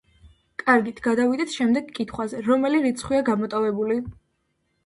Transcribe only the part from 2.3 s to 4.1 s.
რომელი რიცხვია გამოტოვებული?